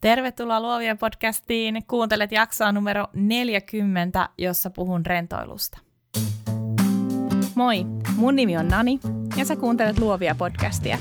Tervetuloa 0.00 0.60
Luovia 0.60 0.96
podcastiin. 0.96 1.82
Kuuntelet 1.86 2.32
jaksoa 2.32 2.72
numero 2.72 3.06
40, 3.14 4.28
jossa 4.38 4.70
puhun 4.70 5.06
rentoilusta. 5.06 5.78
Moi, 7.54 7.84
mun 8.16 8.36
nimi 8.36 8.56
on 8.56 8.68
Nani 8.68 9.00
ja 9.36 9.44
sä 9.44 9.56
kuuntelet 9.56 9.98
Luovia 9.98 10.34
podcastia. 10.34 10.98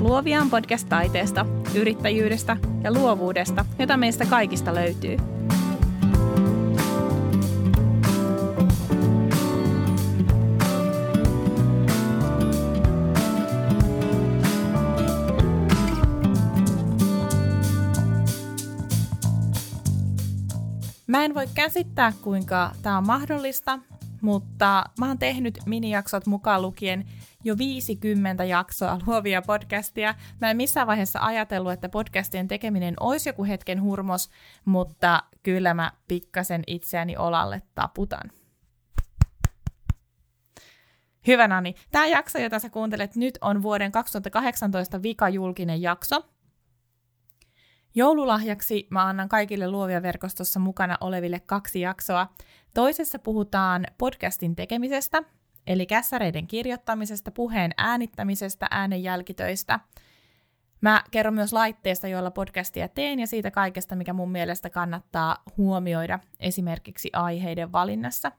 Luovia 0.00 0.40
on 0.40 0.50
podcast 0.50 0.88
taiteesta, 0.88 1.46
yrittäjyydestä 1.74 2.56
ja 2.84 2.92
luovuudesta, 2.92 3.64
jota 3.78 3.96
meistä 3.96 4.26
kaikista 4.26 4.74
löytyy– 4.74 5.16
Mä 21.08 21.24
en 21.24 21.34
voi 21.34 21.46
käsittää, 21.54 22.12
kuinka 22.22 22.72
tämä 22.82 22.98
on 22.98 23.06
mahdollista, 23.06 23.78
mutta 24.20 24.84
mä 25.00 25.06
oon 25.08 25.18
tehnyt 25.18 25.58
minijaksot 25.66 26.26
mukaan 26.26 26.62
lukien 26.62 27.04
jo 27.44 27.58
50 27.58 28.44
jaksoa 28.44 28.98
luovia 29.06 29.42
podcastia. 29.42 30.14
Mä 30.40 30.50
en 30.50 30.56
missään 30.56 30.86
vaiheessa 30.86 31.18
ajatellut, 31.22 31.72
että 31.72 31.88
podcastien 31.88 32.48
tekeminen 32.48 32.94
olisi 33.00 33.28
joku 33.28 33.44
hetken 33.44 33.82
hurmos, 33.82 34.30
mutta 34.64 35.22
kyllä 35.42 35.74
mä 35.74 35.92
pikkasen 36.08 36.62
itseäni 36.66 37.16
olalle 37.16 37.62
taputan. 37.74 38.30
Hyvä 41.26 41.48
Nani, 41.48 41.74
tämä 41.92 42.06
jakso, 42.06 42.38
jota 42.38 42.58
sä 42.58 42.70
kuuntelet 42.70 43.16
nyt, 43.16 43.38
on 43.40 43.62
vuoden 43.62 43.92
2018 43.92 45.02
vika 45.02 45.28
julkinen 45.28 45.82
jakso. 45.82 46.24
Joululahjaksi 47.98 48.86
mä 48.90 49.06
annan 49.06 49.28
kaikille 49.28 49.70
Luovia 49.70 50.02
verkostossa 50.02 50.60
mukana 50.60 50.96
oleville 51.00 51.40
kaksi 51.40 51.80
jaksoa. 51.80 52.28
Toisessa 52.74 53.18
puhutaan 53.18 53.86
podcastin 53.98 54.56
tekemisestä, 54.56 55.22
eli 55.66 55.86
kässäreiden 55.86 56.46
kirjoittamisesta, 56.46 57.30
puheen 57.30 57.70
äänittämisestä, 57.76 58.66
äänen 58.70 59.02
jälkitöistä. 59.02 59.80
Mä 60.80 61.02
kerron 61.10 61.34
myös 61.34 61.52
laitteesta, 61.52 62.08
joilla 62.08 62.30
podcastia 62.30 62.88
teen 62.88 63.20
ja 63.20 63.26
siitä 63.26 63.50
kaikesta, 63.50 63.96
mikä 63.96 64.12
mun 64.12 64.32
mielestä 64.32 64.70
kannattaa 64.70 65.36
huomioida 65.56 66.18
esimerkiksi 66.40 67.10
aiheiden 67.12 67.72
valinnassa. 67.72 68.32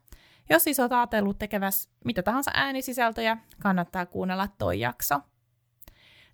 Jos 0.49 0.63
siis 0.63 0.79
oot 0.79 0.91
ajatellut 0.91 1.39
tekeväs 1.39 1.89
mitä 2.05 2.23
tahansa 2.23 2.51
äänisisältöjä, 2.53 3.37
kannattaa 3.61 4.05
kuunnella 4.05 4.47
toi 4.57 4.79
jakso. 4.79 5.21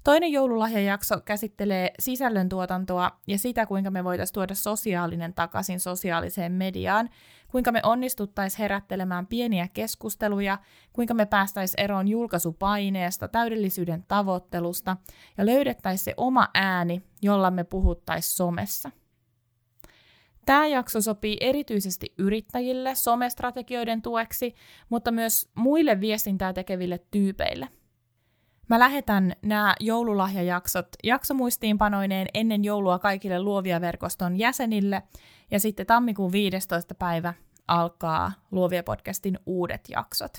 Toinen 0.06 0.31
joululahjajakso 0.31 1.22
käsittelee 1.25 1.94
sisällöntuotantoa 2.00 3.11
ja 3.28 3.39
sitä, 3.39 3.66
kuinka 3.66 3.92
me 3.92 4.03
voitaisiin 4.03 4.34
tuoda 4.34 4.56
sosiaalinen 4.56 5.34
takaisin 5.34 5.80
sosiaaliseen 5.80 6.52
mediaan, 6.52 7.09
kuinka 7.48 7.72
me 7.72 7.80
onnistuttaisiin 7.84 8.59
herättelemään 8.59 9.28
pieniä 9.28 9.67
keskusteluja, 9.73 10.58
kuinka 10.94 11.14
me 11.14 11.26
päästäisiin 11.26 11.83
eroon 11.83 12.08
julkaisupaineesta, 12.08 13.28
täydellisyyden 13.28 14.06
tavoittelusta 14.08 14.98
ja 15.38 15.45
löydettäisiin 15.45 16.06
se 16.06 16.14
oma 16.17 16.48
ääni, 16.53 17.02
jolla 17.22 17.52
me 17.52 17.64
puhuttaisiin 17.64 18.36
somessa. 18.36 18.92
Tämä 20.45 20.67
jakso 20.67 21.02
sopii 21.02 21.38
erityisesti 21.42 22.14
yrittäjille 22.17 22.95
somestrategioiden 22.95 24.02
tueksi, 24.02 24.56
mutta 24.89 25.11
myös 25.11 25.50
muille 25.56 26.00
viestintää 26.00 26.53
tekeville 26.53 27.00
tyypeille– 27.11 27.67
Mä 28.69 28.80
lähetän 28.80 29.33
nämä 29.41 29.75
joululahjajaksot 29.80 30.88
jaksomuistiinpanoineen 31.03 32.27
ennen 32.33 32.63
joulua 32.63 32.99
kaikille 32.99 33.41
Luovia 33.41 33.81
verkoston 33.81 34.39
jäsenille, 34.39 35.03
ja 35.52 35.59
sitten 35.59 35.85
tammikuun 35.85 36.31
15. 36.31 36.95
päivä 36.95 37.33
alkaa 37.67 38.31
Luovia 38.52 38.83
podcastin 38.83 39.39
uudet 39.45 39.81
jaksot. 39.89 40.31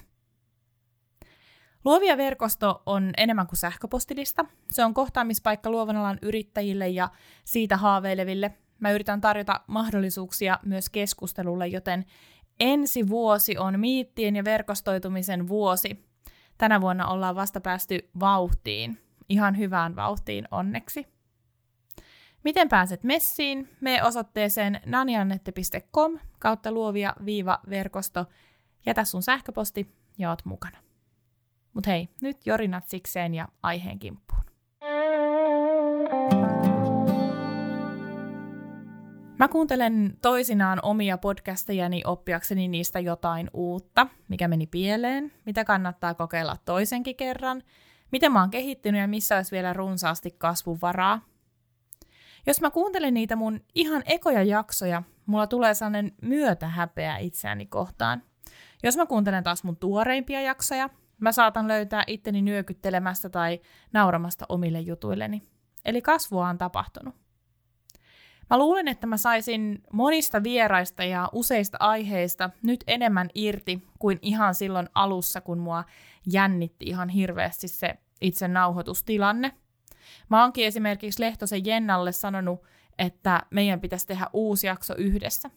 Luovia 1.84 2.16
verkosto 2.16 2.82
on 2.86 3.10
enemmän 3.16 3.46
kuin 3.46 3.58
sähköpostilista. 3.58 4.44
Se 4.70 4.84
on 4.84 4.94
kohtaamispaikka 4.94 5.70
luovan 5.70 5.96
alan 5.96 6.18
yrittäjille 6.22 6.88
ja 6.88 7.08
siitä 7.44 7.76
haaveileville. 7.76 8.54
Mä 8.80 8.90
yritän 8.92 9.20
tarjota 9.20 9.60
mahdollisuuksia 9.66 10.58
myös 10.64 10.90
keskustelulle, 10.90 11.66
joten 11.66 12.04
ensi 12.60 13.08
vuosi 13.08 13.58
on 13.58 13.80
miittien 13.80 14.36
ja 14.36 14.44
verkostoitumisen 14.44 15.48
vuosi, 15.48 16.05
tänä 16.58 16.80
vuonna 16.80 17.08
ollaan 17.08 17.36
vasta 17.36 17.60
päästy 17.60 18.10
vauhtiin, 18.20 18.98
ihan 19.28 19.58
hyvään 19.58 19.96
vauhtiin 19.96 20.48
onneksi. 20.50 21.06
Miten 22.44 22.68
pääset 22.68 23.04
messiin? 23.04 23.68
Me 23.80 24.02
osoitteeseen 24.02 24.80
naniannette.com 24.86 26.18
kautta 26.38 26.72
luovia 26.72 27.14
viiva 27.24 27.60
verkosto. 27.70 28.26
Jätä 28.86 29.04
sun 29.04 29.22
sähköposti 29.22 29.94
ja 30.18 30.30
oot 30.30 30.44
mukana. 30.44 30.78
Mut 31.74 31.86
hei, 31.86 32.08
nyt 32.22 32.46
jorinat 32.46 32.86
sikseen 32.86 33.34
ja 33.34 33.48
aiheen 33.62 33.98
kimppuun. 33.98 34.55
Mä 39.38 39.48
kuuntelen 39.48 40.16
toisinaan 40.22 40.78
omia 40.82 41.18
podcastejani 41.18 42.02
oppiakseni 42.04 42.68
niistä 42.68 43.00
jotain 43.00 43.50
uutta, 43.52 44.06
mikä 44.28 44.48
meni 44.48 44.66
pieleen, 44.66 45.32
mitä 45.46 45.64
kannattaa 45.64 46.14
kokeilla 46.14 46.56
toisenkin 46.64 47.16
kerran, 47.16 47.62
miten 48.12 48.32
mä 48.32 48.40
oon 48.40 48.50
kehittynyt 48.50 49.00
ja 49.00 49.08
missä 49.08 49.36
olisi 49.36 49.50
vielä 49.50 49.72
runsaasti 49.72 50.30
kasvun 50.30 50.78
varaa. 50.82 51.20
Jos 52.46 52.60
mä 52.60 52.70
kuuntelen 52.70 53.14
niitä 53.14 53.36
mun 53.36 53.60
ihan 53.74 54.02
ekoja 54.06 54.42
jaksoja, 54.42 55.02
mulla 55.26 55.46
tulee 55.46 55.74
sellainen 55.74 56.12
myötähäpeä 56.22 57.18
itseäni 57.18 57.66
kohtaan. 57.66 58.22
Jos 58.82 58.96
mä 58.96 59.06
kuuntelen 59.06 59.44
taas 59.44 59.64
mun 59.64 59.76
tuoreimpia 59.76 60.40
jaksoja, 60.40 60.90
mä 61.20 61.32
saatan 61.32 61.68
löytää 61.68 62.04
itteni 62.06 62.42
nyökyttelemästä 62.42 63.28
tai 63.28 63.60
nauramasta 63.92 64.46
omille 64.48 64.80
jutuilleni. 64.80 65.42
Eli 65.84 66.02
kasvua 66.02 66.48
on 66.48 66.58
tapahtunut. 66.58 67.25
Mä 68.50 68.58
luulen, 68.58 68.88
että 68.88 69.06
mä 69.06 69.16
saisin 69.16 69.82
monista 69.92 70.42
vieraista 70.42 71.04
ja 71.04 71.28
useista 71.32 71.76
aiheista 71.80 72.50
nyt 72.62 72.84
enemmän 72.86 73.28
irti 73.34 73.82
kuin 73.98 74.18
ihan 74.22 74.54
silloin 74.54 74.88
alussa, 74.94 75.40
kun 75.40 75.58
mua 75.58 75.84
jännitti 76.32 76.84
ihan 76.86 77.08
hirveästi 77.08 77.68
se 77.68 77.98
itse 78.20 78.48
nauhoitustilanne. 78.48 79.52
Mä 80.28 80.42
oonkin 80.42 80.66
esimerkiksi 80.66 81.22
Lehtosen 81.22 81.66
Jennalle 81.66 82.12
sanonut, 82.12 82.62
että 82.98 83.42
meidän 83.50 83.80
pitäisi 83.80 84.06
tehdä 84.06 84.26
uusi 84.32 84.66
jakso 84.66 84.94
yhdessä. 84.98 85.50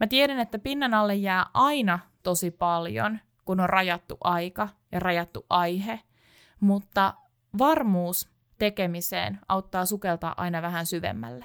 Mä 0.00 0.06
tiedän, 0.06 0.38
että 0.38 0.58
pinnan 0.58 0.94
alle 0.94 1.14
jää 1.14 1.46
aina 1.54 1.98
tosi 2.22 2.50
paljon, 2.50 3.18
kun 3.44 3.60
on 3.60 3.68
rajattu 3.68 4.16
aika 4.24 4.68
ja 4.92 5.00
rajattu 5.00 5.46
aihe, 5.50 6.00
mutta 6.60 7.14
varmuus 7.58 8.28
tekemiseen 8.58 9.38
auttaa 9.48 9.86
sukeltaa 9.86 10.34
aina 10.36 10.62
vähän 10.62 10.86
syvemmälle. 10.86 11.44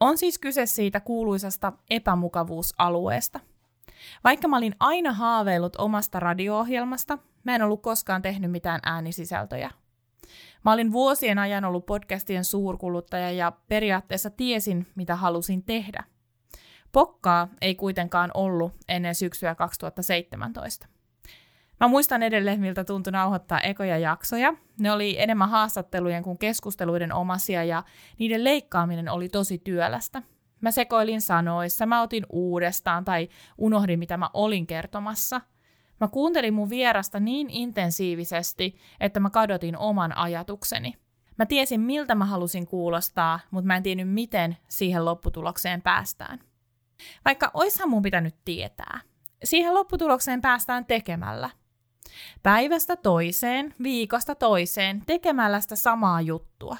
On 0.00 0.18
siis 0.18 0.38
kyse 0.38 0.66
siitä 0.66 1.00
kuuluisasta 1.00 1.72
epämukavuusalueesta. 1.90 3.40
Vaikka 4.24 4.48
mä 4.48 4.56
olin 4.56 4.74
aina 4.80 5.12
haaveillut 5.12 5.76
omasta 5.76 6.20
radio-ohjelmasta, 6.20 7.18
mä 7.44 7.54
en 7.54 7.62
ollut 7.62 7.82
koskaan 7.82 8.22
tehnyt 8.22 8.50
mitään 8.50 8.80
äänisisältöjä. 8.82 9.70
Mä 10.64 10.72
olin 10.72 10.92
vuosien 10.92 11.38
ajan 11.38 11.64
ollut 11.64 11.86
podcastien 11.86 12.44
suurkuluttaja 12.44 13.30
ja 13.30 13.52
periaatteessa 13.68 14.30
tiesin, 14.30 14.86
mitä 14.94 15.16
halusin 15.16 15.62
tehdä. 15.64 16.04
Pokkaa 16.92 17.48
ei 17.60 17.74
kuitenkaan 17.74 18.30
ollut 18.34 18.72
ennen 18.88 19.14
syksyä 19.14 19.54
2017. 19.54 20.88
Mä 21.80 21.88
muistan 21.88 22.22
edelleen, 22.22 22.60
miltä 22.60 22.84
tuntui 22.84 23.12
nauhoittaa 23.12 23.60
ekoja 23.60 23.98
jaksoja. 23.98 24.54
Ne 24.78 24.92
oli 24.92 25.20
enemmän 25.20 25.48
haastattelujen 25.48 26.22
kuin 26.22 26.38
keskusteluiden 26.38 27.12
omasia 27.12 27.64
ja 27.64 27.82
niiden 28.18 28.44
leikkaaminen 28.44 29.08
oli 29.08 29.28
tosi 29.28 29.58
työlästä. 29.58 30.22
Mä 30.60 30.70
sekoilin 30.70 31.20
sanoissa, 31.20 31.86
mä 31.86 32.02
otin 32.02 32.26
uudestaan 32.30 33.04
tai 33.04 33.28
unohdin, 33.58 33.98
mitä 33.98 34.16
mä 34.16 34.30
olin 34.34 34.66
kertomassa. 34.66 35.40
Mä 36.00 36.08
kuuntelin 36.08 36.54
mun 36.54 36.70
vierasta 36.70 37.20
niin 37.20 37.50
intensiivisesti, 37.50 38.76
että 39.00 39.20
mä 39.20 39.30
kadotin 39.30 39.76
oman 39.76 40.16
ajatukseni. 40.16 40.94
Mä 41.38 41.46
tiesin, 41.46 41.80
miltä 41.80 42.14
mä 42.14 42.24
halusin 42.24 42.66
kuulostaa, 42.66 43.40
mutta 43.50 43.66
mä 43.66 43.76
en 43.76 43.82
tiennyt, 43.82 44.08
miten 44.08 44.56
siihen 44.68 45.04
lopputulokseen 45.04 45.82
päästään. 45.82 46.38
Vaikka 47.24 47.50
oishan 47.54 47.90
mun 47.90 48.02
pitänyt 48.02 48.34
tietää. 48.44 49.00
Siihen 49.44 49.74
lopputulokseen 49.74 50.40
päästään 50.40 50.86
tekemällä– 50.86 51.50
Päivästä 52.42 52.96
toiseen, 52.96 53.74
viikosta 53.82 54.34
toiseen, 54.34 55.02
tekemällä 55.06 55.60
sitä 55.60 55.76
samaa 55.76 56.20
juttua. 56.20 56.76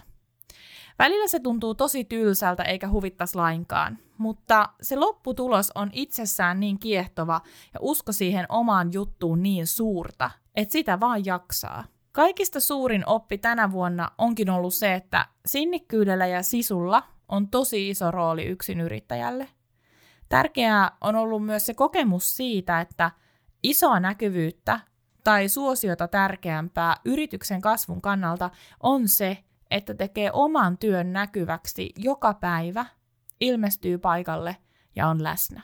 Välillä 0.99 1.29
se 1.29 1.41
tuntuu 1.41 1.75
tosi 1.75 2.05
tylsältä 2.05 2.63
eikä 2.63 2.89
huvittaisi 2.89 3.35
lainkaan, 3.35 3.99
mutta 4.19 4.69
se 4.83 4.97
lopputulos 4.97 5.73
on 5.75 5.91
itsessään 5.93 6.61
niin 6.61 6.79
kiehtova 6.79 7.41
ja 7.75 7.81
usko 7.81 8.13
siihen 8.13 8.47
omaan 8.49 8.93
juttuun 8.93 9.43
niin 9.43 9.67
suurta, 9.67 10.31
että 10.55 10.73
sitä 10.73 11.01
vaan 11.01 11.27
jaksaa. 11.27 11.85
Kaikista 12.13 12.61
suurin 12.61 13.09
oppi 13.09 13.39
tänä 13.39 13.73
vuonna 13.73 14.11
onkin 14.19 14.51
ollut 14.51 14.75
se, 14.75 14.95
että 14.95 15.27
sinnikkyydellä 15.47 16.27
ja 16.27 16.43
sisulla 16.43 17.03
on 17.29 17.49
tosi 17.49 17.91
iso 17.91 18.11
rooli 18.11 18.45
yksin 18.45 18.81
yrittäjälle. 18.81 19.49
Tärkeää 20.29 20.97
on 21.01 21.17
ollut 21.17 21.45
myös 21.45 21.67
se 21.67 21.75
kokemus 21.75 22.37
siitä, 22.37 22.81
että 22.81 23.11
isoa 23.63 24.01
näkyvyyttä 24.01 24.81
tai 25.27 25.49
suosiota 25.49 26.09
tärkeämpää 26.09 26.97
yrityksen 27.05 27.61
kasvun 27.61 28.03
kannalta 28.03 28.51
on 28.81 29.09
se, 29.09 29.39
että 29.71 29.95
tekee 29.95 30.31
oman 30.33 30.79
työn 30.79 31.13
näkyväksi 31.13 31.93
joka 31.97 32.35
päivä, 32.35 32.87
ilmestyy 33.41 33.99
paikalle 33.99 34.57
ja 34.97 35.09
on 35.09 35.23
läsnä. 35.23 35.63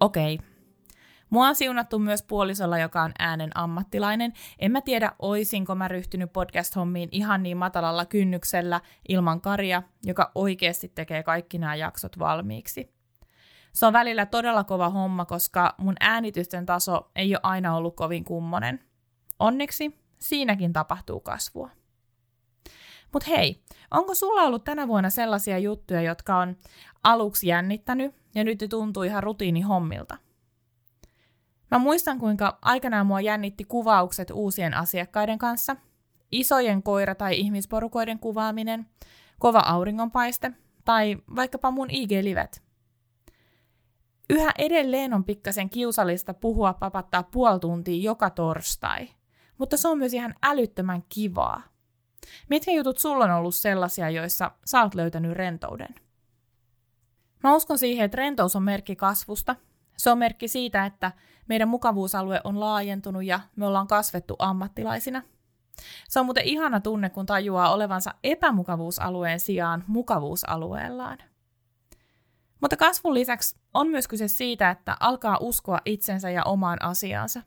Okei. 0.00 0.38
Mua 1.30 1.48
on 1.48 1.54
siunattu 1.54 1.98
myös 1.98 2.22
puolisolla, 2.22 2.78
joka 2.78 3.02
on 3.02 3.12
äänen 3.18 3.50
ammattilainen. 3.54 4.32
En 4.58 4.72
mä 4.72 4.80
tiedä, 4.80 5.12
oisinko 5.18 5.74
mä 5.74 5.88
ryhtynyt 5.88 6.32
podcast-hommiin 6.32 7.08
ihan 7.12 7.42
niin 7.42 7.56
matalalla 7.56 8.06
kynnyksellä 8.06 8.80
ilman 9.08 9.40
Karia, 9.40 9.82
joka 10.02 10.30
oikeasti 10.34 10.92
tekee 10.94 11.22
kaikki 11.22 11.58
nämä 11.58 11.74
jaksot 11.74 12.18
valmiiksi. 12.18 12.93
Se 13.74 13.86
on 13.86 13.92
välillä 13.92 14.26
todella 14.26 14.64
kova 14.64 14.90
homma, 14.90 15.24
koska 15.24 15.74
mun 15.78 15.94
äänitysten 16.00 16.66
taso 16.66 17.10
ei 17.16 17.34
ole 17.34 17.40
aina 17.42 17.76
ollut 17.76 17.96
kovin 17.96 18.24
kummonen. 18.24 18.80
Onneksi 19.38 20.00
siinäkin 20.18 20.72
tapahtuu 20.72 21.20
kasvua. 21.20 21.70
Mutta 23.12 23.30
hei, 23.30 23.62
onko 23.90 24.14
sulla 24.14 24.42
ollut 24.42 24.64
tänä 24.64 24.88
vuonna 24.88 25.10
sellaisia 25.10 25.58
juttuja, 25.58 26.02
jotka 26.02 26.36
on 26.36 26.56
aluksi 27.04 27.46
jännittänyt 27.46 28.14
ja 28.34 28.44
nyt 28.44 28.60
ne 28.60 28.68
tuntuu 28.68 29.02
ihan 29.02 29.22
rutiinihommilta? 29.22 30.16
Mä 31.70 31.78
muistan, 31.78 32.18
kuinka 32.18 32.58
aikanaan 32.62 33.06
mua 33.06 33.20
jännitti 33.20 33.64
kuvaukset 33.64 34.30
uusien 34.30 34.74
asiakkaiden 34.74 35.38
kanssa, 35.38 35.76
isojen 36.32 36.78
koira- 36.78 37.14
tai 37.14 37.38
ihmisporukoiden 37.38 38.18
kuvaaminen, 38.18 38.86
kova 39.38 39.60
auringonpaiste 39.66 40.52
tai 40.84 41.16
vaikkapa 41.36 41.70
mun 41.70 41.90
IG-livet. 41.90 42.63
Yhä 44.30 44.52
edelleen 44.58 45.14
on 45.14 45.24
pikkasen 45.24 45.70
kiusallista 45.70 46.34
puhua 46.34 46.74
papattaa 46.74 47.22
puoli 47.22 47.60
tuntia 47.60 48.02
joka 48.02 48.30
torstai, 48.30 49.08
mutta 49.58 49.76
se 49.76 49.88
on 49.88 49.98
myös 49.98 50.14
ihan 50.14 50.34
älyttömän 50.42 51.02
kivaa. 51.08 51.62
Mitkä 52.50 52.72
jutut 52.72 52.98
sulla 52.98 53.24
on 53.24 53.30
ollut 53.30 53.54
sellaisia, 53.54 54.10
joissa 54.10 54.50
sä 54.64 54.82
oot 54.82 54.94
löytänyt 54.94 55.32
rentouden? 55.32 55.94
Mä 57.42 57.54
uskon 57.54 57.78
siihen, 57.78 58.04
että 58.04 58.16
rentous 58.16 58.56
on 58.56 58.62
merkki 58.62 58.96
kasvusta. 58.96 59.56
Se 59.96 60.10
on 60.10 60.18
merkki 60.18 60.48
siitä, 60.48 60.86
että 60.86 61.12
meidän 61.48 61.68
mukavuusalue 61.68 62.40
on 62.44 62.60
laajentunut 62.60 63.24
ja 63.24 63.40
me 63.56 63.66
ollaan 63.66 63.86
kasvettu 63.86 64.36
ammattilaisina. 64.38 65.22
Se 66.08 66.20
on 66.20 66.26
muuten 66.26 66.44
ihana 66.44 66.80
tunne, 66.80 67.10
kun 67.10 67.26
tajuaa 67.26 67.72
olevansa 67.72 68.14
epämukavuusalueen 68.24 69.40
sijaan 69.40 69.84
mukavuusalueellaan. 69.86 71.18
Mutta 72.64 72.76
kasvun 72.76 73.14
lisäksi 73.14 73.56
on 73.74 73.88
myös 73.88 74.08
kyse 74.08 74.28
siitä, 74.28 74.70
että 74.70 74.96
alkaa 75.00 75.38
uskoa 75.40 75.78
itsensä 75.84 76.30
ja 76.30 76.44
omaan 76.44 76.82
asiaansa. 76.82 77.42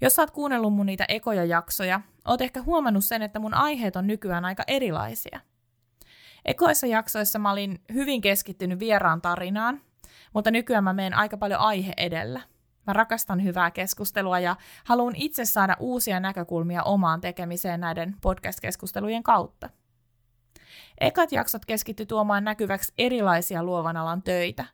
Jos 0.00 0.18
oot 0.18 0.30
kuunnellut 0.30 0.74
mun 0.74 0.86
niitä 0.86 1.04
ekoja 1.08 1.44
jaksoja, 1.44 2.00
oot 2.28 2.40
ehkä 2.40 2.62
huomannut 2.62 3.04
sen, 3.04 3.22
että 3.22 3.38
mun 3.38 3.54
aiheet 3.54 3.96
on 3.96 4.06
nykyään 4.06 4.44
aika 4.44 4.62
erilaisia. 4.66 5.40
Ekoissa 6.44 6.86
jaksoissa 6.86 7.38
mä 7.38 7.50
olin 7.50 7.82
hyvin 7.92 8.20
keskittynyt 8.20 8.78
vieraan 8.78 9.22
tarinaan, 9.22 9.80
mutta 10.34 10.50
nykyään 10.50 10.84
mä 10.84 10.92
menen 10.92 11.14
aika 11.14 11.36
paljon 11.36 11.60
aihe 11.60 11.92
edellä. 11.96 12.40
Mä 12.86 12.92
rakastan 12.92 13.44
hyvää 13.44 13.70
keskustelua 13.70 14.38
ja 14.38 14.56
haluan 14.84 15.16
itse 15.16 15.44
saada 15.44 15.76
uusia 15.80 16.20
näkökulmia 16.20 16.82
omaan 16.82 17.20
tekemiseen 17.20 17.80
näiden 17.80 18.16
podcast-keskustelujen 18.20 19.22
kautta. 19.22 19.70
Ekat 21.00 21.32
jaksot 21.32 21.64
keskitty 21.64 22.06
tuomaan 22.06 22.44
näkyväksi 22.44 22.92
erilaisia 22.98 23.64
luovan 23.64 23.96
alan 23.96 24.22
töitä. 24.22 24.64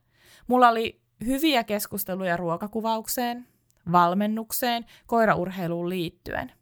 Mulla 0.46 0.69
oli 0.69 1.00
hyviä 1.26 1.64
keskusteluja 1.64 2.37
ruokakuvaukseen, 2.37 3.46
valmennukseen, 3.93 4.87
koiraurheiluun 5.06 5.88
liittyen. 5.88 6.52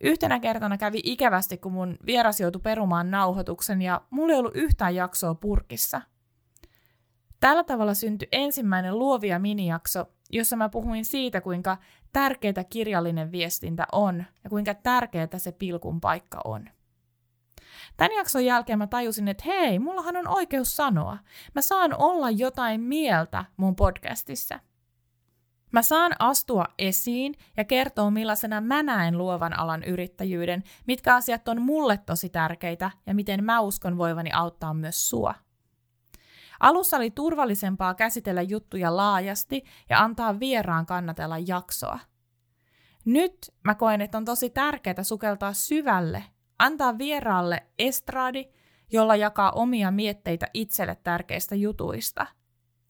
Yhtenä 0.00 0.40
kertana 0.40 0.78
kävi 0.78 1.00
ikävästi, 1.04 1.56
kun 1.56 1.72
mun 1.72 1.96
vieras 2.06 2.40
joutui 2.40 2.60
perumaan 2.60 3.10
nauhoituksen 3.10 3.82
ja 3.82 4.00
mulla 4.10 4.32
ei 4.32 4.38
ollut 4.38 4.56
yhtään 4.56 4.94
jaksoa 4.94 5.34
purkissa. 5.34 6.00
Tällä 7.40 7.64
tavalla 7.64 7.94
syntyi 7.94 8.28
ensimmäinen 8.32 8.98
luovia 8.98 9.38
minijakso, 9.38 10.06
jossa 10.30 10.56
mä 10.56 10.68
puhuin 10.68 11.04
siitä, 11.04 11.40
kuinka 11.40 11.76
tärkeää 12.12 12.64
kirjallinen 12.70 13.32
viestintä 13.32 13.86
on 13.92 14.24
ja 14.44 14.50
kuinka 14.50 14.74
tärkeää 14.74 15.38
se 15.38 15.52
pilkun 15.52 16.00
paikka 16.00 16.40
on. 16.44 16.68
Tämän 17.96 18.16
jakson 18.16 18.44
jälkeen 18.44 18.78
mä 18.78 18.86
tajusin, 18.86 19.28
että 19.28 19.44
hei, 19.46 19.78
mullahan 19.78 20.16
on 20.16 20.28
oikeus 20.28 20.76
sanoa. 20.76 21.18
Mä 21.54 21.62
saan 21.62 21.94
olla 21.98 22.30
jotain 22.30 22.80
mieltä 22.80 23.44
mun 23.56 23.76
podcastissa. 23.76 24.60
Mä 25.72 25.82
saan 25.82 26.12
astua 26.18 26.64
esiin 26.78 27.34
ja 27.56 27.64
kertoa, 27.64 28.10
millaisena 28.10 28.60
mä 28.60 28.82
näen 28.82 29.18
luovan 29.18 29.58
alan 29.58 29.84
yrittäjyyden, 29.84 30.62
mitkä 30.86 31.14
asiat 31.14 31.48
on 31.48 31.62
mulle 31.62 31.98
tosi 31.98 32.28
tärkeitä 32.28 32.90
ja 33.06 33.14
miten 33.14 33.44
mä 33.44 33.60
uskon 33.60 33.98
voivani 33.98 34.30
auttaa 34.32 34.74
myös 34.74 35.10
sua. 35.10 35.34
Alussa 36.60 36.96
oli 36.96 37.10
turvallisempaa 37.10 37.94
käsitellä 37.94 38.42
juttuja 38.42 38.96
laajasti 38.96 39.64
ja 39.90 39.98
antaa 39.98 40.40
vieraan 40.40 40.86
kannatella 40.86 41.38
jaksoa. 41.38 41.98
Nyt 43.04 43.54
mä 43.64 43.74
koen, 43.74 44.00
että 44.00 44.18
on 44.18 44.24
tosi 44.24 44.50
tärkeää 44.50 45.02
sukeltaa 45.02 45.52
syvälle 45.52 46.24
Antaa 46.58 46.98
vieraalle 46.98 47.62
estradi, 47.78 48.44
jolla 48.92 49.16
jakaa 49.16 49.50
omia 49.50 49.90
mietteitä 49.90 50.46
itselle 50.54 50.96
tärkeistä 51.04 51.54
jutuista. 51.54 52.26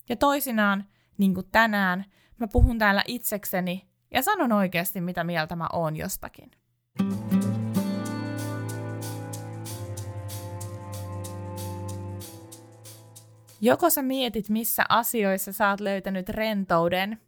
Ja 0.08 0.16
toisinaan, 0.16 0.84
niin 1.19 1.34
kuin 1.34 1.46
tänään, 1.52 2.05
mä 2.38 2.49
puhun 2.49 2.78
täällä 2.78 3.02
itsekseni 3.06 3.88
ja 4.11 4.22
sanon 4.22 4.52
oikeasti, 4.52 5.00
mitä 5.00 5.25
mieltä 5.25 5.56
mä 5.56 5.66
oon 5.72 5.96
jostakin. 5.96 6.50
Joko 13.60 13.90
sä 13.90 14.02
mietit, 14.02 14.49
missä 14.49 14.84
asioissa 14.88 15.52
sä 15.52 15.70
oot 15.70 15.81
löytänyt 15.81 16.28
rentouden, 16.28 17.20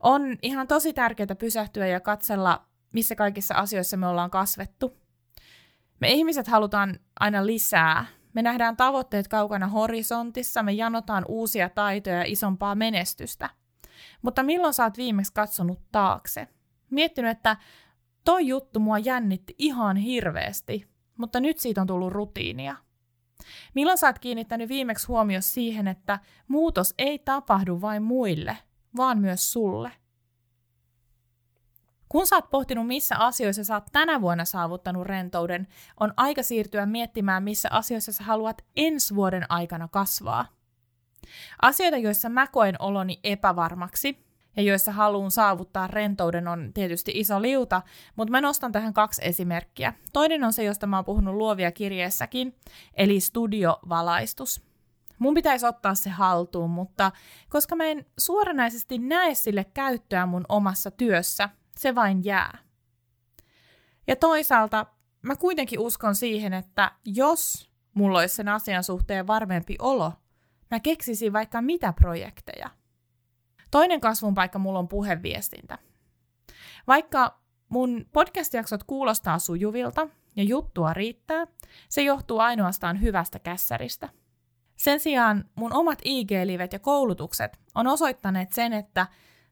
on 0.00 0.36
ihan 0.42 0.68
tosi 0.68 0.92
tärkeää 0.92 1.34
pysähtyä 1.38 1.86
ja 1.86 2.00
katsella, 2.00 2.66
missä 2.92 3.14
kaikissa 3.14 3.54
asioissa 3.54 3.96
me 3.96 4.06
ollaan 4.06 4.30
kasvettu– 4.30 4.92
me 6.00 6.08
ihmiset 6.08 6.46
halutaan 6.46 6.98
aina 7.20 7.46
lisää. 7.46 8.06
Me 8.34 8.42
nähdään 8.42 8.76
tavoitteet 8.76 9.28
kaukana 9.28 9.66
horisontissa, 9.66 10.62
me 10.62 10.72
janotaan 10.72 11.24
uusia 11.28 11.68
taitoja 11.68 12.16
ja 12.16 12.24
isompaa 12.26 12.74
menestystä. 12.74 13.50
Mutta 14.22 14.42
milloin 14.42 14.74
sä 14.74 14.84
oot 14.84 14.96
viimeksi 14.96 15.32
katsonut 15.32 15.80
taakse? 15.92 16.48
Miettinyt, 16.90 17.30
että 17.30 17.56
toi 18.24 18.46
juttu 18.46 18.80
mua 18.80 18.98
jännitti 18.98 19.54
ihan 19.58 19.96
hirveästi, 19.96 20.88
mutta 21.18 21.40
nyt 21.40 21.58
siitä 21.58 21.80
on 21.80 21.86
tullut 21.86 22.12
rutiinia. 22.12 22.76
Milloin 23.74 23.98
sä 23.98 24.06
oot 24.06 24.18
kiinnittänyt 24.18 24.68
viimeksi 24.68 25.06
huomio 25.06 25.40
siihen, 25.40 25.88
että 25.88 26.18
muutos 26.48 26.94
ei 26.98 27.18
tapahdu 27.18 27.80
vain 27.80 28.02
muille, 28.02 28.56
vaan 28.96 29.18
myös 29.18 29.52
sulle– 29.52 29.92
kun 32.08 32.26
sä 32.26 32.36
oot 32.36 32.50
pohtinut, 32.50 32.86
missä 32.86 33.16
asioissa 33.16 33.64
sä 33.64 33.74
oot 33.74 33.84
tänä 33.92 34.20
vuonna 34.20 34.44
saavuttanut 34.44 35.06
rentouden, 35.06 35.68
on 36.00 36.14
aika 36.16 36.42
siirtyä 36.42 36.86
miettimään, 36.86 37.42
missä 37.42 37.68
asioissa 37.72 38.12
sä 38.12 38.24
haluat 38.24 38.64
ensi 38.76 39.14
vuoden 39.14 39.46
aikana 39.48 39.88
kasvaa. 39.88 40.46
Asioita, 41.62 41.96
joissa 41.96 42.28
mä 42.28 42.46
koen 42.46 42.74
oloni 42.78 43.20
epävarmaksi 43.24 44.26
ja 44.56 44.62
joissa 44.62 44.92
haluan 44.92 45.30
saavuttaa 45.30 45.86
rentouden 45.86 46.48
on 46.48 46.70
tietysti 46.74 47.12
iso 47.14 47.42
liuta, 47.42 47.82
mutta 48.16 48.32
mä 48.32 48.40
nostan 48.40 48.72
tähän 48.72 48.92
kaksi 48.94 49.22
esimerkkiä. 49.24 49.94
Toinen 50.12 50.44
on 50.44 50.52
se, 50.52 50.64
josta 50.64 50.86
mä 50.86 50.96
oon 50.96 51.04
puhunut 51.04 51.34
luovia 51.34 51.72
kirjeessäkin, 51.72 52.56
eli 52.94 53.20
studiovalaistus. 53.20 54.62
Mun 55.18 55.34
pitäisi 55.34 55.66
ottaa 55.66 55.94
se 55.94 56.10
haltuun, 56.10 56.70
mutta 56.70 57.12
koska 57.48 57.76
mä 57.76 57.84
en 57.84 58.06
suoranaisesti 58.18 58.98
näe 58.98 59.34
sille 59.34 59.64
käyttöä 59.74 60.26
mun 60.26 60.44
omassa 60.48 60.90
työssä, 60.90 61.48
se 61.78 61.94
vain 61.94 62.24
jää. 62.24 62.58
Ja 64.06 64.16
toisaalta 64.16 64.86
mä 65.22 65.36
kuitenkin 65.36 65.78
uskon 65.78 66.14
siihen, 66.14 66.52
että 66.52 66.92
jos 67.04 67.70
mulla 67.94 68.18
olisi 68.18 68.34
sen 68.34 68.48
asian 68.48 68.84
suhteen 68.84 69.26
varmempi 69.26 69.76
olo, 69.78 70.12
mä 70.70 70.80
keksisin 70.80 71.32
vaikka 71.32 71.62
mitä 71.62 71.92
projekteja. 71.92 72.70
Toinen 73.70 74.00
kasvun 74.00 74.34
paikka 74.34 74.58
mulla 74.58 74.78
on 74.78 74.88
puheviestintä. 74.88 75.78
Vaikka 76.86 77.40
mun 77.68 78.06
podcast-jaksot 78.12 78.84
kuulostaa 78.86 79.38
sujuvilta 79.38 80.08
ja 80.36 80.42
juttua 80.42 80.94
riittää, 80.94 81.46
se 81.88 82.02
johtuu 82.02 82.38
ainoastaan 82.38 83.00
hyvästä 83.00 83.38
kässäristä. 83.38 84.08
Sen 84.76 85.00
sijaan 85.00 85.44
mun 85.54 85.72
omat 85.72 85.98
IG-livet 86.04 86.72
ja 86.72 86.78
koulutukset 86.78 87.58
on 87.74 87.86
osoittaneet 87.86 88.52
sen, 88.52 88.72
että 88.72 89.06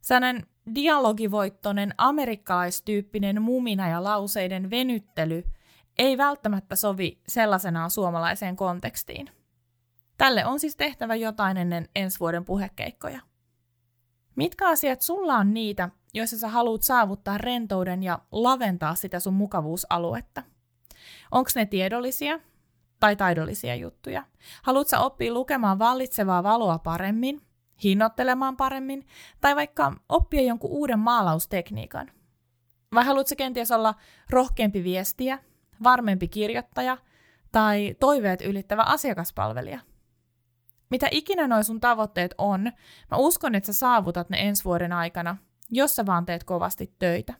sellainen 0.04 0.46
dialogivoittoinen 0.74 1.94
amerikkalaistyyppinen 1.98 3.42
mumina 3.42 3.88
ja 3.88 4.04
lauseiden 4.04 4.70
venyttely 4.70 5.44
ei 5.98 6.18
välttämättä 6.18 6.76
sovi 6.76 7.20
sellaisenaan 7.28 7.90
suomalaiseen 7.90 8.56
kontekstiin. 8.56 9.30
Tälle 10.18 10.46
on 10.46 10.60
siis 10.60 10.76
tehtävä 10.76 11.14
jotain 11.14 11.56
ennen 11.56 11.88
ensi 11.94 12.20
vuoden 12.20 12.44
puhekeikkoja. 12.44 13.20
Mitkä 14.36 14.68
asiat 14.68 15.00
sulla 15.00 15.34
on 15.34 15.54
niitä, 15.54 15.88
joissa 16.14 16.38
sä 16.38 16.48
haluat 16.48 16.82
saavuttaa 16.82 17.38
rentouden 17.38 18.02
ja 18.02 18.18
laventaa 18.32 18.94
sitä 18.94 19.20
sun 19.20 19.34
mukavuusaluetta? 19.34 20.42
Onko 21.30 21.50
ne 21.54 21.66
tiedollisia 21.66 22.40
tai 23.00 23.16
taidollisia 23.16 23.74
juttuja? 23.74 24.24
Haluatko 24.62 24.96
oppia 24.98 25.32
lukemaan 25.32 25.78
vallitsevaa 25.78 26.42
valoa 26.42 26.78
paremmin, 26.78 27.40
hinnoittelemaan 27.84 28.56
paremmin 28.56 29.06
tai 29.40 29.56
vaikka 29.56 29.92
oppia 30.08 30.42
jonkun 30.42 30.70
uuden 30.70 30.98
maalaustekniikan? 30.98 32.10
Vai 32.94 33.04
haluatko 33.04 33.34
kenties 33.38 33.70
olla 33.70 33.94
rohkeampi 34.30 34.84
viestiä, 34.84 35.38
varmempi 35.82 36.28
kirjoittaja 36.28 36.98
tai 37.52 37.96
toiveet 38.00 38.40
ylittävä 38.40 38.82
asiakaspalvelija? 38.82 39.80
Mitä 40.90 41.08
ikinä 41.10 41.48
noin 41.48 41.64
sun 41.64 41.80
tavoitteet 41.80 42.34
on, 42.38 42.62
mä 43.10 43.16
uskon, 43.16 43.54
että 43.54 43.66
sä 43.66 43.78
saavutat 43.78 44.30
ne 44.30 44.38
ensi 44.40 44.64
vuoden 44.64 44.92
aikana, 44.92 45.36
jos 45.70 45.96
sä 45.96 46.06
vaan 46.06 46.26
teet 46.26 46.44
kovasti 46.44 46.94
töitä. 46.98 47.34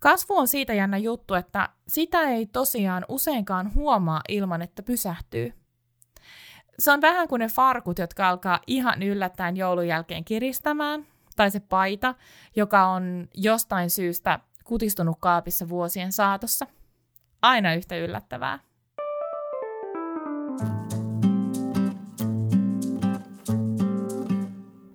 Kasvu 0.00 0.36
on 0.36 0.48
siitä 0.48 0.74
jännä 0.74 0.98
juttu, 0.98 1.34
että 1.34 1.68
sitä 1.88 2.20
ei 2.20 2.46
tosiaan 2.46 3.04
useinkaan 3.08 3.74
huomaa 3.74 4.20
ilman, 4.28 4.62
että 4.62 4.82
pysähtyy. 4.82 5.59
Se 6.80 6.92
on 6.92 7.00
vähän 7.00 7.28
kuin 7.28 7.38
ne 7.38 7.48
farkut, 7.48 7.98
jotka 7.98 8.28
alkaa 8.28 8.60
ihan 8.66 9.02
yllättäen 9.02 9.56
joulun 9.56 9.88
jälkeen 9.88 10.24
kiristämään, 10.24 11.06
tai 11.36 11.50
se 11.50 11.60
paita, 11.60 12.14
joka 12.56 12.86
on 12.86 13.28
jostain 13.34 13.90
syystä 13.90 14.40
kutistunut 14.64 15.16
kaapissa 15.20 15.68
vuosien 15.68 16.12
saatossa. 16.12 16.66
Aina 17.42 17.74
yhtä 17.74 17.96
yllättävää. 17.96 18.58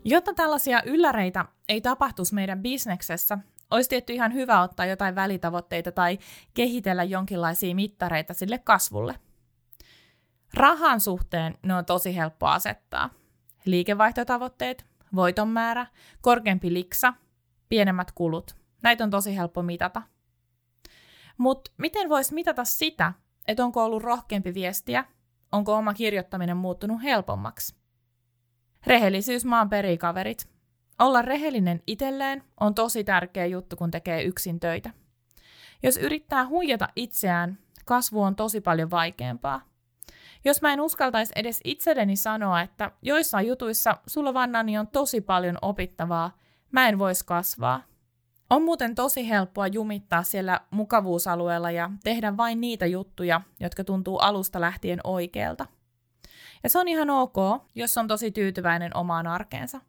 Jotta 0.06 0.34
tällaisia 0.34 0.82
ylläreitä 0.86 1.46
ei 1.70 1.82
tapahtuisi 1.82 2.36
meidän 2.36 2.62
bisneksessä, 2.62 3.38
olisi 3.72 3.90
tietty 3.90 4.14
ihan 4.14 4.34
hyvä 4.34 4.62
ottaa 4.62 4.86
jotain 4.86 5.16
välitavoitteita 5.16 5.92
tai 5.92 6.18
kehitellä 6.54 7.04
jonkinlaisia 7.04 7.76
mittareita 7.76 8.34
sille 8.34 8.58
kasvulle. 8.58 9.16
Rahan 10.56 11.00
suhteen 11.00 11.58
ne 11.64 11.74
on 11.74 11.86
tosi 11.86 12.16
helppo 12.16 12.48
asettaa. 12.48 13.10
Liikevaihtotavoitteet, 13.66 14.86
voiton 15.16 15.48
määrä, 15.48 15.88
korkeampi 16.22 16.74
liksa, 16.74 17.14
pienemmät 17.70 18.12
kulut. 18.12 18.56
Näitä 18.82 19.04
on 19.04 19.10
tosi 19.10 19.38
helppo 19.38 19.62
mitata. 19.64 20.02
Mutta 21.38 21.72
miten 21.78 22.10
voisi 22.10 22.34
mitata 22.34 22.66
sitä, 22.66 23.14
että 23.48 23.66
onko 23.66 23.84
ollut 23.84 24.04
rohkeampi 24.04 24.54
viestiä, 24.54 25.06
onko 25.52 25.76
oma 25.76 25.94
kirjoittaminen 25.94 26.58
muuttunut 26.58 27.04
helpommaksi? 27.04 27.76
Rehellisyys 28.88 29.46
maan 29.46 29.70
perikaverit. 29.70 30.50
Olla 31.00 31.22
rehellinen 31.22 31.84
itselleen 31.88 32.44
on 32.60 32.76
tosi 32.76 33.04
tärkeä 33.04 33.46
juttu, 33.46 33.76
kun 33.76 33.92
tekee 33.92 34.24
yksin 34.24 34.60
töitä. 34.60 34.90
Jos 35.84 35.98
yrittää 35.98 36.48
huijata 36.48 36.88
itseään, 36.96 37.58
kasvu 37.86 38.22
on 38.22 38.36
tosi 38.36 38.62
paljon 38.62 38.92
vaikeampaa. 38.92 39.75
Jos 40.46 40.62
mä 40.62 40.74
en 40.74 40.82
uskaltaisi 40.82 41.34
edes 41.36 41.62
itselleni 41.64 42.16
sanoa, 42.16 42.62
että 42.62 42.92
joissain 43.02 43.48
jutuissa 43.48 43.98
sulla 44.08 44.34
vannani 44.34 44.78
on 44.78 44.88
tosi 44.88 45.22
paljon 45.22 45.58
opittavaa, 45.62 46.38
mä 46.72 46.88
en 46.88 47.00
voisi 47.00 47.26
kasvaa. 47.26 47.82
On 48.50 48.64
muuten 48.64 48.96
tosi 48.96 49.30
helppoa 49.30 49.68
jumittaa 49.68 50.24
siellä 50.24 50.62
mukavuusalueella 50.72 51.72
ja 51.72 51.92
tehdä 52.04 52.38
vain 52.38 52.62
niitä 52.62 52.86
juttuja, 52.86 53.42
jotka 53.60 53.84
tuntuu 53.84 54.18
alusta 54.18 54.62
lähtien 54.62 55.00
oikealta. 55.04 55.66
Ja 56.64 56.70
se 56.70 56.80
on 56.80 56.88
ihan 56.88 57.10
ok, 57.10 57.36
jos 57.76 57.98
on 57.98 58.08
tosi 58.08 58.32
tyytyväinen 58.32 58.98
omaan 58.98 59.28
arkeensa. 59.28 59.82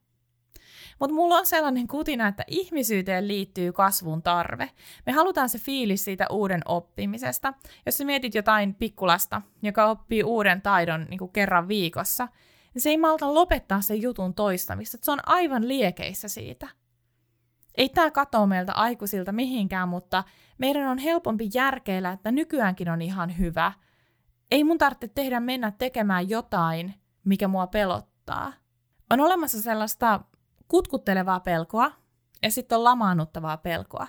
Mutta 1.00 1.14
mulla 1.14 1.36
on 1.36 1.46
sellainen 1.46 1.86
kutina, 1.86 2.28
että 2.28 2.44
ihmisyyteen 2.46 3.28
liittyy 3.28 3.72
kasvun 3.72 4.22
tarve. 4.22 4.70
Me 5.06 5.12
halutaan 5.12 5.48
se 5.48 5.58
fiilis 5.58 6.04
siitä 6.04 6.26
uuden 6.30 6.60
oppimisesta. 6.64 7.54
Jos 7.86 7.98
sä 7.98 8.04
mietit 8.04 8.34
jotain 8.34 8.74
pikkulasta, 8.74 9.42
joka 9.62 9.86
oppii 9.86 10.22
uuden 10.22 10.62
taidon 10.62 11.06
niin 11.10 11.18
kuin 11.18 11.32
kerran 11.32 11.68
viikossa, 11.68 12.28
niin 12.74 12.82
se 12.82 12.90
ei 12.90 12.98
malta 12.98 13.34
lopettaa 13.34 13.80
sen 13.80 14.02
jutun 14.02 14.34
toistamista. 14.34 14.98
Se 15.02 15.10
on 15.10 15.20
aivan 15.26 15.68
liekeissä 15.68 16.28
siitä. 16.28 16.68
Ei 17.74 17.88
tämä 17.88 18.10
katoa 18.10 18.46
meiltä 18.46 18.72
aikuisilta 18.72 19.32
mihinkään, 19.32 19.88
mutta 19.88 20.24
meidän 20.58 20.88
on 20.88 20.98
helpompi 20.98 21.50
järkeillä, 21.54 22.12
että 22.12 22.30
nykyäänkin 22.30 22.88
on 22.88 23.02
ihan 23.02 23.38
hyvä– 23.38 23.72
ei 24.50 24.64
mun 24.64 24.78
tarvitse 24.78 25.08
tehdä 25.08 25.40
mennä 25.40 25.70
tekemään 25.70 26.30
jotain, 26.30 26.94
mikä 27.24 27.48
mua 27.48 27.66
pelottaa. 27.66 28.52
On 29.10 29.20
olemassa 29.20 29.62
sellaista 29.62 30.20
kutkuttelevaa 30.68 31.40
pelkoa 31.40 31.92
ja 32.42 32.50
sitten 32.50 32.78
on 32.78 32.85
lamaannuttavaa 32.85 33.56
pelkoa. 33.56 34.06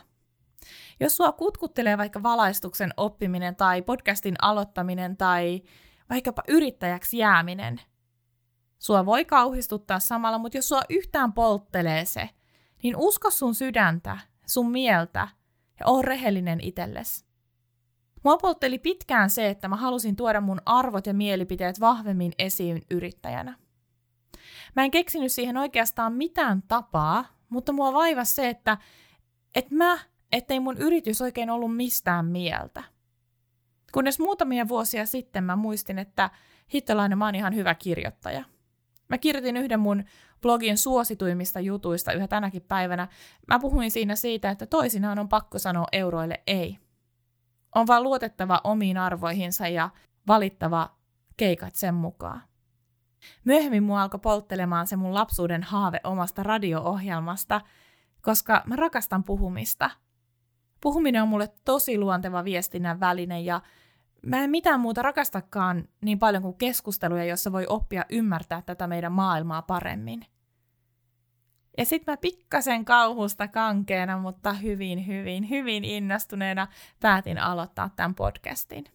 Jos 1.00 1.18
sua 1.18 1.32
kutkuttelee 1.32 1.98
vaikka 1.98 2.24
valaistuksen 2.24 2.94
oppiminen 2.98 3.56
tai 3.56 3.82
podcastin 3.82 4.36
aloittaminen 4.42 5.18
tai 5.18 5.62
vaikkapa 6.10 6.44
yrittäjäksi 6.48 7.18
jääminen, 7.18 7.82
sua 8.80 9.06
voi 9.06 9.26
kauhistuttaa 9.26 10.00
samalla, 10.00 10.38
mutta 10.38 10.58
jos 10.58 10.70
sua 10.70 10.82
yhtään 10.90 11.34
polttelee 11.34 12.06
se, 12.06 12.30
niin 12.84 12.96
usko 12.98 13.32
sun 13.32 13.56
sydäntä, 13.56 14.18
sun 14.46 14.72
mieltä 14.72 15.28
ja 15.80 15.86
on 15.86 16.04
rehellinen 16.04 16.60
itsellesi. 16.62 17.26
Mua 18.24 18.38
poltteli 18.38 18.80
pitkään 18.80 19.30
se, 19.30 19.50
että 19.50 19.68
mä 19.68 19.76
halusin 19.76 20.16
tuoda 20.16 20.42
mun 20.42 20.62
arvot 20.66 21.08
ja 21.08 21.14
mielipiteet 21.14 21.80
vahvemmin 21.80 22.32
esiin 22.40 22.82
yrittäjänä. 22.92 23.58
Mä 24.75 24.84
en 24.84 24.92
keksinyt 24.92 25.32
siihen 25.32 25.58
oikeastaan 25.58 26.13
mitään 26.13 26.63
tapaa, 26.68 27.25
mutta 27.50 27.74
mua 27.74 27.94
vaivasi 27.94 28.36
se, 28.36 28.50
että 28.50 28.77
et 29.56 29.72
mä, 29.72 30.00
ettei 30.32 30.60
mun 30.60 30.77
yritys 30.77 31.22
oikein 31.22 31.50
ollut 31.50 31.75
mistään 31.75 32.25
mieltä. 32.25 32.84
Kunnes 33.92 34.20
muutamia 34.20 34.68
vuosia 34.68 35.06
sitten 35.06 35.44
mä 35.44 35.56
muistin, 35.56 36.00
että 36.00 36.30
hittolainen 36.74 37.18
mä 37.18 37.25
oon 37.25 37.36
ihan 37.36 37.56
hyvä 37.56 37.75
kirjoittaja. 37.75 38.44
Mä 39.10 39.18
kirjoitin 39.18 39.58
yhden 39.58 39.80
mun 39.80 40.04
blogin 40.42 40.77
suosituimmista 40.77 41.60
jutuista 41.60 42.13
yhä 42.13 42.27
tänäkin 42.27 42.62
päivänä. 42.62 43.08
Mä 43.48 43.60
puhuin 43.60 43.92
siinä 43.92 44.16
siitä, 44.16 44.50
että 44.50 44.66
toisinaan 44.66 45.20
on 45.20 45.30
pakko 45.30 45.60
sanoa 45.60 45.88
euroille 45.92 46.44
ei. 46.48 46.77
On 47.75 47.88
vaan 47.88 48.04
luotettava 48.04 48.62
omiin 48.63 48.98
arvoihinsa 48.98 49.68
ja 49.68 49.89
valittava 50.27 50.96
keikat 51.38 51.75
sen 51.75 51.94
mukaan. 51.94 52.42
Myöhemmin 53.44 53.84
mua 53.84 54.02
alkoi 54.02 54.20
polttelemaan 54.20 54.88
se 54.88 54.96
mun 54.96 55.14
lapsuuden 55.14 55.64
haave 55.64 56.00
omasta 56.04 56.44
radio-ohjelmasta, 56.44 57.62
koska 58.22 58.64
mä 58.66 58.76
rakastan 58.76 59.24
puhumista. 59.24 59.90
Puhuminen 60.82 61.22
on 61.22 61.28
mulle 61.28 61.50
tosi 61.66 61.98
luonteva 61.98 62.44
viestinnän 62.44 63.00
väline 63.00 63.42
ja 63.42 63.62
mä 64.26 64.44
en 64.44 64.50
mitään 64.50 64.80
muuta 64.80 65.02
rakastakaan 65.02 65.88
niin 66.02 66.20
paljon 66.20 66.44
kuin 66.44 66.58
keskusteluja, 66.58 67.26
jossa 67.26 67.52
voi 67.52 67.66
oppia 67.70 68.06
ymmärtää 68.10 68.62
tätä 68.62 68.88
meidän 68.88 69.12
maailmaa 69.12 69.62
paremmin. 69.62 70.26
Ja 71.78 71.86
sitten 71.86 72.14
mä 72.14 72.18
pikkasen 72.18 72.86
kauhusta 72.86 73.48
kankeena, 73.48 74.18
mutta 74.18 74.54
hyvin, 74.54 75.08
hyvin, 75.08 75.50
hyvin 75.50 75.86
innostuneena 75.86 76.68
päätin 77.00 77.38
aloittaa 77.38 77.90
tämän 77.96 78.16
podcastin. 78.16 78.86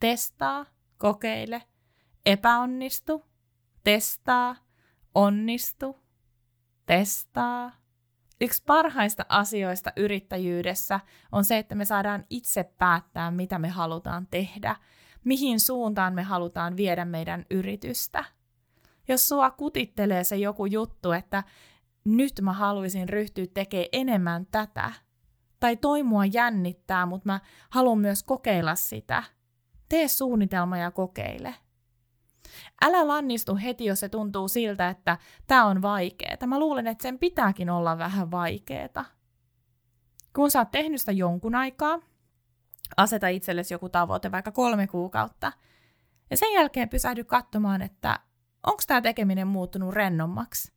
Testaa, 0.00 0.66
kokeile, 0.98 1.62
epäonnistu, 2.26 3.24
testaa, 3.84 4.56
onnistu, 5.14 5.96
testaa. 6.86 7.72
Yksi 8.40 8.62
parhaista 8.66 9.26
asioista 9.28 9.92
yrittäjyydessä 9.96 11.00
on 11.32 11.44
se, 11.44 11.58
että 11.58 11.74
me 11.74 11.84
saadaan 11.84 12.24
itse 12.30 12.64
päättää, 12.64 13.30
mitä 13.30 13.58
me 13.58 13.68
halutaan 13.68 14.26
tehdä, 14.30 14.76
mihin 15.24 15.60
suuntaan 15.60 16.14
me 16.14 16.22
halutaan 16.22 16.76
viedä 16.76 17.04
meidän 17.04 17.46
yritystä– 17.50 18.24
jos 19.10 19.28
sua 19.28 19.50
kutittelee 19.50 20.24
se 20.24 20.36
joku 20.36 20.66
juttu, 20.66 21.12
että 21.12 21.44
nyt 22.04 22.32
mä 22.42 22.52
haluaisin 22.52 23.08
ryhtyä 23.08 23.46
tekemään 23.54 23.88
enemmän 23.92 24.46
tätä, 24.52 24.92
tai 25.60 25.76
toi 25.76 26.02
mua 26.02 26.24
jännittää, 26.24 27.06
mutta 27.06 27.26
mä 27.28 27.40
haluan 27.70 27.98
myös 27.98 28.22
kokeilla 28.22 28.74
sitä, 28.74 29.22
tee 29.88 30.08
suunnitelma 30.08 30.78
ja 30.78 30.90
kokeile. 30.90 31.54
Älä 32.82 33.08
lannistu 33.08 33.56
heti, 33.56 33.84
jos 33.84 34.00
se 34.00 34.08
tuntuu 34.08 34.48
siltä, 34.48 34.88
että 34.88 35.18
tämä 35.46 35.66
on 35.66 35.82
vaikeaa. 35.82 36.46
Mä 36.46 36.58
luulen, 36.58 36.86
että 36.86 37.02
sen 37.02 37.18
pitääkin 37.18 37.70
olla 37.70 37.98
vähän 37.98 38.30
vaikeaa. 38.30 39.04
Kun 40.36 40.50
sä 40.50 40.58
oot 40.58 40.70
tehnyt 40.70 41.00
sitä 41.00 41.12
jonkun 41.12 41.54
aikaa, 41.54 41.98
aseta 42.96 43.28
itsellesi 43.28 43.74
joku 43.74 43.88
tavoite, 43.88 44.32
vaikka 44.32 44.52
kolme 44.52 44.86
kuukautta– 44.86 45.52
Ja 46.30 46.36
sen 46.36 46.52
jälkeen 46.52 46.88
pysähdy 46.88 47.24
katsomaan, 47.24 47.82
että 47.82 48.20
onko 48.66 48.82
tämä 48.86 49.00
tekeminen 49.00 49.46
muuttunut 49.46 49.94
rennommaksi. 49.94 50.72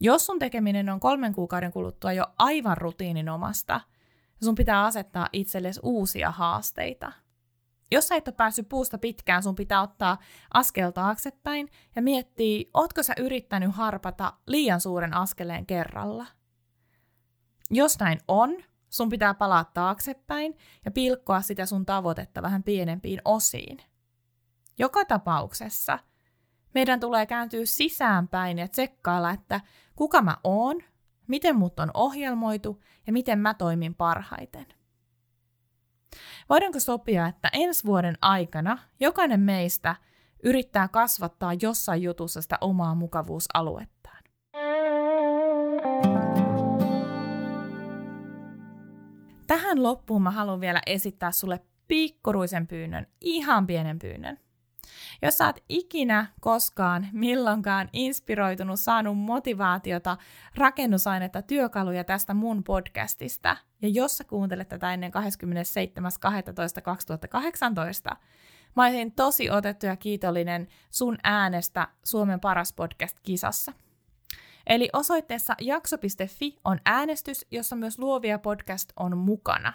Jos 0.00 0.26
sun 0.26 0.38
tekeminen 0.38 0.88
on 0.88 1.00
kolmen 1.00 1.32
kuukauden 1.34 1.72
kuluttua 1.72 2.12
jo 2.12 2.26
aivan 2.38 2.76
rutiininomasta, 2.76 3.80
sun 4.44 4.54
pitää 4.54 4.84
asettaa 4.84 5.28
itsellesi 5.32 5.80
uusia 5.82 6.30
haasteita. 6.30 7.12
Jos 7.92 8.08
sä 8.08 8.16
et 8.16 8.28
ole 8.28 8.34
päässyt 8.34 8.68
puusta 8.68 8.98
pitkään, 8.98 9.42
sun 9.42 9.54
pitää 9.54 9.82
ottaa 9.82 10.18
askel 10.54 10.90
taaksepäin 10.90 11.68
ja 11.96 12.02
miettiä, 12.02 12.64
ootko 12.74 13.02
sä 13.02 13.14
yrittänyt 13.18 13.74
harpata 13.74 14.32
liian 14.46 14.80
suuren 14.80 15.14
askeleen 15.14 15.66
kerralla. 15.66 16.26
Jos 17.70 17.98
näin 17.98 18.20
on, 18.28 18.56
sun 18.90 19.08
pitää 19.08 19.34
palaa 19.34 19.64
taaksepäin 19.64 20.56
ja 20.84 20.90
pilkkoa 20.90 21.40
sitä 21.40 21.66
sun 21.66 21.86
tavoitetta 21.86 22.42
vähän 22.42 22.62
pienempiin 22.62 23.20
osiin. 23.24 23.78
Joka 24.78 25.04
tapauksessa 25.04 25.98
meidän 26.74 27.00
tulee 27.00 27.26
kääntyä 27.26 27.64
sisäänpäin 27.64 28.58
ja 28.58 28.68
tsekkailla, 28.68 29.30
että 29.30 29.60
kuka 29.96 30.22
mä 30.22 30.36
oon, 30.44 30.76
miten 31.26 31.56
mut 31.56 31.80
on 31.80 31.90
ohjelmoitu 31.94 32.82
ja 33.06 33.12
miten 33.12 33.38
mä 33.38 33.54
toimin 33.54 33.94
parhaiten. 33.94 34.66
Voidaanko 36.48 36.80
sopia, 36.80 37.26
että 37.26 37.48
ensi 37.52 37.84
vuoden 37.84 38.14
aikana 38.22 38.78
jokainen 39.00 39.40
meistä 39.40 39.96
yrittää 40.42 40.88
kasvattaa 40.88 41.52
jossain 41.62 42.02
jutussa 42.02 42.42
sitä 42.42 42.58
omaa 42.60 42.94
mukavuusaluettaan? 42.94 44.22
Tähän 49.46 49.82
loppuun 49.82 50.22
mä 50.22 50.30
haluan 50.30 50.60
vielä 50.60 50.82
esittää 50.86 51.32
sulle 51.32 51.60
pikkuruisen 51.88 52.66
pyynnön, 52.66 53.06
ihan 53.20 53.66
pienen 53.66 53.98
pyynnön. 53.98 54.38
Jos 55.22 55.38
sä 55.38 55.46
oot 55.46 55.64
ikinä 55.68 56.26
koskaan 56.40 57.08
milloinkaan 57.12 57.88
inspiroitunut, 57.92 58.80
saanut 58.80 59.18
motivaatiota, 59.18 60.16
rakennusainetta, 60.54 61.42
työkaluja 61.42 62.04
tästä 62.04 62.34
mun 62.34 62.64
podcastista, 62.64 63.56
ja 63.82 63.88
jos 63.88 64.18
sä 64.18 64.24
kuuntelet 64.24 64.68
tätä 64.68 64.94
ennen 64.94 65.12
27.12.2018, 68.10 68.16
mä 68.76 68.84
olisin 68.84 69.12
tosi 69.12 69.50
otettu 69.50 69.86
ja 69.86 69.96
kiitollinen 69.96 70.68
sun 70.90 71.18
äänestä 71.24 71.88
Suomen 72.04 72.40
paras 72.40 72.72
podcast-kisassa. 72.72 73.72
Eli 74.66 74.88
osoitteessa 74.92 75.54
jakso.fi 75.60 76.58
on 76.64 76.80
äänestys, 76.84 77.46
jossa 77.50 77.76
myös 77.76 77.98
Luovia 77.98 78.38
podcast 78.38 78.92
on 78.96 79.18
mukana. 79.18 79.72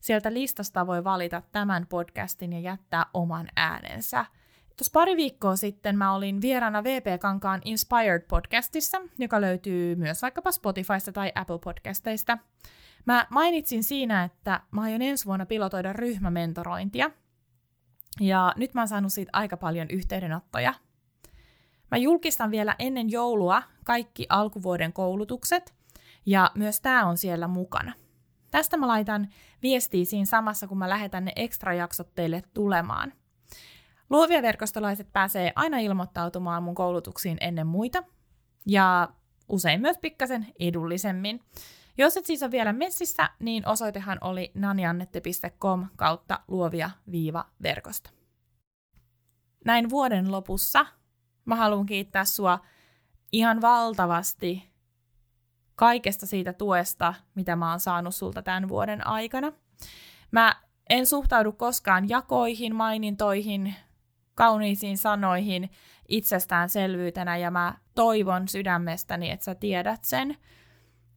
Sieltä 0.00 0.32
listasta 0.32 0.86
voi 0.86 1.04
valita 1.04 1.42
tämän 1.52 1.86
podcastin 1.86 2.52
ja 2.52 2.60
jättää 2.60 3.06
oman 3.14 3.48
äänensä– 3.56 4.24
Tuossa 4.80 4.92
pari 4.92 5.16
viikkoa 5.16 5.56
sitten 5.56 5.98
mä 5.98 6.14
olin 6.14 6.40
vieraana 6.40 6.84
VP 6.84 7.20
Kankaan 7.20 7.60
Inspired 7.64 8.22
podcastissa, 8.28 9.00
joka 9.18 9.40
löytyy 9.40 9.96
myös 9.96 10.22
vaikkapa 10.22 10.52
Spotifysta 10.52 11.12
tai 11.12 11.32
Apple 11.34 11.58
podcasteista. 11.58 12.38
Mä 13.06 13.26
mainitsin 13.30 13.84
siinä, 13.84 14.24
että 14.24 14.60
mä 14.70 14.82
aion 14.82 15.02
ensi 15.02 15.26
vuonna 15.26 15.46
pilotoida 15.46 15.92
ryhmämentorointia. 15.92 17.10
Ja 18.20 18.52
nyt 18.56 18.74
mä 18.74 18.80
oon 18.80 18.88
saanut 18.88 19.12
siitä 19.12 19.30
aika 19.32 19.56
paljon 19.56 19.86
yhteydenottoja. 19.90 20.74
Mä 21.90 21.96
julkistan 21.96 22.50
vielä 22.50 22.76
ennen 22.78 23.10
joulua 23.10 23.62
kaikki 23.84 24.26
alkuvuoden 24.28 24.92
koulutukset, 24.92 25.74
ja 26.26 26.50
myös 26.54 26.80
tämä 26.80 27.06
on 27.06 27.16
siellä 27.16 27.48
mukana. 27.48 27.92
Tästä 28.50 28.76
mä 28.76 28.88
laitan 28.88 29.28
viestiä 29.62 30.04
siinä 30.04 30.26
samassa, 30.26 30.66
kun 30.66 30.78
mä 30.78 30.88
lähetän 30.88 31.24
ne 31.24 31.32
ekstra 31.36 31.74
jaksot 31.74 32.14
teille 32.14 32.42
tulemaan. 32.54 33.12
Luovia 34.10 34.42
verkostolaiset 34.42 35.12
pääsee 35.12 35.52
aina 35.56 35.78
ilmoittautumaan 35.78 36.62
mun 36.62 36.74
koulutuksiin 36.74 37.38
ennen 37.40 37.66
muita, 37.66 38.04
ja 38.66 39.08
usein 39.48 39.80
myös 39.80 39.98
pikkasen 39.98 40.46
edullisemmin. 40.60 41.40
Jos 41.98 42.16
et 42.16 42.26
siis 42.26 42.42
ole 42.42 42.50
vielä 42.50 42.72
messissä, 42.72 43.30
niin 43.38 43.68
osoitehan 43.68 44.18
oli 44.20 44.50
nanjannette.com 44.54 45.86
kautta 45.96 46.40
luovia-verkosto. 46.48 48.10
Näin 49.64 49.90
vuoden 49.90 50.32
lopussa 50.32 50.86
mä 51.44 51.56
haluan 51.56 51.86
kiittää 51.86 52.24
sua 52.24 52.60
ihan 53.32 53.60
valtavasti 53.60 54.70
kaikesta 55.74 56.26
siitä 56.26 56.52
tuesta, 56.52 57.14
mitä 57.34 57.56
mä 57.56 57.70
oon 57.70 57.80
saanut 57.80 58.14
sulta 58.14 58.42
tämän 58.42 58.68
vuoden 58.68 59.06
aikana. 59.06 59.52
Mä 60.30 60.56
en 60.90 61.06
suhtaudu 61.06 61.52
koskaan 61.52 62.08
jakoihin, 62.08 62.74
mainintoihin, 62.74 63.74
kauniisiin 64.40 64.98
sanoihin 64.98 65.70
itsestäänselvyytenä 66.08 67.36
ja 67.36 67.50
mä 67.50 67.74
toivon 67.94 68.48
sydämestäni, 68.48 69.30
että 69.30 69.44
sä 69.44 69.54
tiedät 69.54 70.04
sen. 70.04 70.36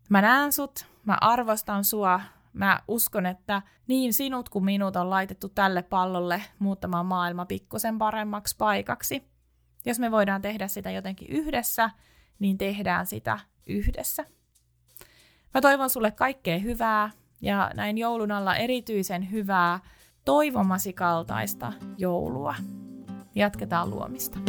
Mä 0.10 0.22
näen 0.22 0.52
sut, 0.52 0.86
mä 1.06 1.18
arvostan 1.22 1.84
sua, 1.84 2.22
mä 2.54 2.80
uskon, 2.88 3.26
että 3.26 3.62
niin 3.88 4.14
sinut 4.14 4.50
kuin 4.50 4.66
minut 4.66 4.96
on 4.96 5.10
laitettu 5.10 5.50
tälle 5.50 5.84
pallolle 5.84 6.42
muuttamaan 6.60 7.06
maailma 7.06 7.46
pikkusen 7.46 7.98
paremmaksi 7.98 8.56
paikaksi. 8.58 9.24
Jos 9.86 10.00
me 10.00 10.12
voidaan 10.12 10.42
tehdä 10.42 10.68
sitä 10.68 10.92
jotenkin 10.92 11.28
yhdessä, 11.30 11.90
niin 12.40 12.58
tehdään 12.58 13.06
sitä 13.06 13.40
yhdessä. 13.68 14.26
Mä 15.54 15.62
toivon 15.62 15.90
sulle 15.90 16.12
kaikkea 16.12 16.60
hyvää 16.60 17.10
ja 17.42 17.72
näin 17.74 17.98
joulun 17.98 18.32
alla 18.32 18.56
erityisen 18.56 19.32
hyvää 19.32 19.80
toivomasi 20.26 20.94
kaltaista 20.94 21.74
joulua. 21.98 22.56
Jatketaan 23.36 23.90
luomista. 23.90 24.40